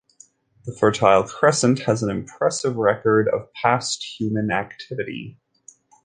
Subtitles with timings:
[0.65, 5.37] The Fertile Crescent has an impressive record of past human activity.